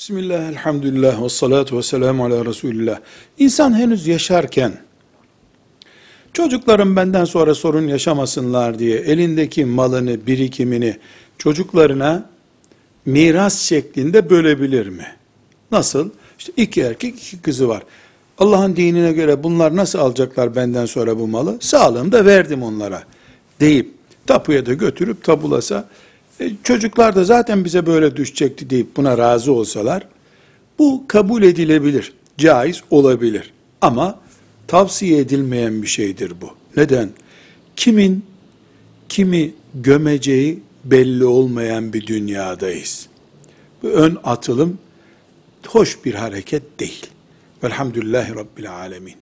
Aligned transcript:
Bismillah, 0.00 0.48
elhamdülillah, 0.48 1.22
ve 1.22 1.28
salatu 1.28 1.78
ve 1.78 1.82
selamu 1.82 2.24
ala 2.24 2.44
Resulillah. 2.44 3.00
İnsan 3.38 3.78
henüz 3.78 4.06
yaşarken, 4.06 4.72
çocuklarım 6.32 6.96
benden 6.96 7.24
sonra 7.24 7.54
sorun 7.54 7.88
yaşamasınlar 7.88 8.78
diye 8.78 8.98
elindeki 8.98 9.64
malını, 9.64 10.26
birikimini 10.26 10.96
çocuklarına 11.38 12.30
miras 13.06 13.60
şeklinde 13.60 14.30
bölebilir 14.30 14.86
mi? 14.86 15.06
Nasıl? 15.72 16.10
İşte 16.38 16.52
iki 16.56 16.80
erkek, 16.80 17.14
iki 17.14 17.42
kızı 17.42 17.68
var. 17.68 17.82
Allah'ın 18.38 18.76
dinine 18.76 19.12
göre 19.12 19.42
bunlar 19.42 19.76
nasıl 19.76 19.98
alacaklar 19.98 20.56
benden 20.56 20.86
sonra 20.86 21.18
bu 21.18 21.28
malı? 21.28 21.56
Sağlığımda 21.60 22.24
verdim 22.24 22.62
onlara 22.62 23.02
deyip 23.60 23.94
tapuya 24.26 24.66
da 24.66 24.72
götürüp 24.72 25.24
tabulasa 25.24 25.88
çocuklar 26.64 27.16
da 27.16 27.24
zaten 27.24 27.64
bize 27.64 27.86
böyle 27.86 28.16
düşecekti 28.16 28.70
deyip 28.70 28.96
buna 28.96 29.18
razı 29.18 29.52
olsalar 29.52 30.06
bu 30.78 31.04
kabul 31.08 31.42
edilebilir, 31.42 32.12
caiz 32.38 32.82
olabilir. 32.90 33.52
Ama 33.80 34.18
tavsiye 34.66 35.18
edilmeyen 35.18 35.82
bir 35.82 35.86
şeydir 35.86 36.32
bu. 36.40 36.50
Neden? 36.76 37.10
Kimin 37.76 38.24
kimi 39.08 39.52
gömeceği 39.74 40.62
belli 40.84 41.24
olmayan 41.24 41.92
bir 41.92 42.06
dünyadayız. 42.06 43.06
Bu 43.82 43.88
ön 43.88 44.18
atılım 44.24 44.78
hoş 45.66 46.04
bir 46.04 46.14
hareket 46.14 46.80
değil. 46.80 47.06
Velhamdülillahi 47.64 48.34
Rabbil 48.34 48.72
Alemin. 48.72 49.19